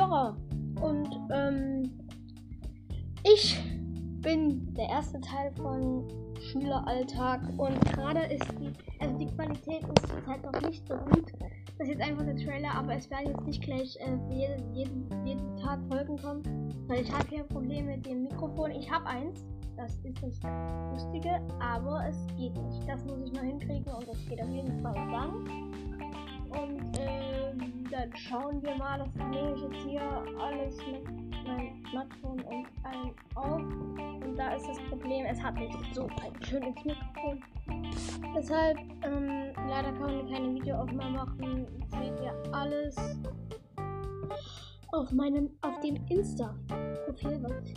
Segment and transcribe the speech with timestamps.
[0.00, 1.90] Und ähm,
[3.24, 3.58] ich
[4.20, 6.06] bin der erste Teil von
[6.40, 11.32] Schüleralltag und gerade ist die, also die Qualität ist zurzeit noch nicht so gut.
[11.78, 15.26] Das ist jetzt einfach der Trailer, aber es werden jetzt nicht gleich äh, jeden, jeden,
[15.26, 16.42] jeden Tag Folgen kommen,
[16.88, 18.70] weil ich habe hier Probleme mit dem Mikrofon.
[18.72, 19.44] Ich habe eins,
[19.76, 20.40] das ist das
[20.92, 22.88] Lustige, aber es geht nicht.
[22.88, 25.46] Das muss ich noch hinkriegen und das geht auf jeden Fall dann.
[26.50, 26.95] Und
[28.06, 30.02] dann schauen wir mal, das nehme ich jetzt hier
[30.40, 31.04] alles mit
[31.46, 33.60] meinem Smartphone und allem auf.
[33.60, 37.42] Und da ist das Problem, es hat nicht so ein schönes Mikrofon.
[38.36, 41.66] Deshalb, ähm, leider kann man keine Videoaufnahme machen.
[41.88, 42.96] Seht ihr alles
[44.92, 47.74] auf meinem, auf dem Insta-Profil, was ich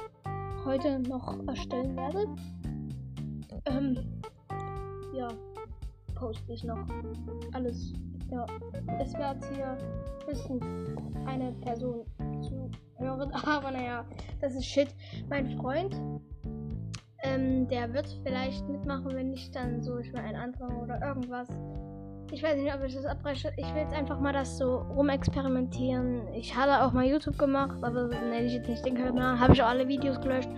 [0.66, 2.28] heute noch erstellen werde.
[6.30, 6.86] Poste ich noch
[7.54, 7.92] alles.
[8.30, 8.46] Ja,
[9.00, 9.78] es wird hier
[10.28, 10.64] höchstens
[11.26, 12.06] eine Person
[12.44, 14.06] zu hören, aber naja,
[14.40, 14.90] das ist shit.
[15.28, 16.00] Mein Freund,
[17.24, 21.50] ähm, der wird vielleicht mitmachen, wenn nicht dann so, ich will einen anderen oder irgendwas.
[22.32, 23.52] Ich weiß nicht, ob ich das abbreche.
[23.58, 26.32] Ich will jetzt einfach mal das so rumexperimentieren.
[26.36, 29.40] Ich hatte auch mal YouTube gemaich aber nenne ich jetzt nicht den Kanal.
[29.40, 30.50] Habe ich auch alle Videos gelöscht.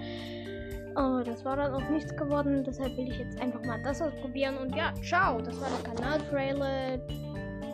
[0.95, 2.63] Oh, das war dann auch nichts geworden.
[2.63, 4.57] Deshalb will ich jetzt einfach mal das ausprobieren.
[4.57, 5.41] Und ja, ciao.
[5.41, 6.95] Das war der Kanal-Trailer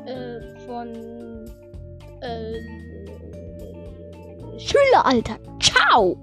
[0.06, 1.50] äh, von
[2.22, 2.60] äh,
[4.60, 5.40] Schüleralltag.
[5.60, 6.18] Ciao!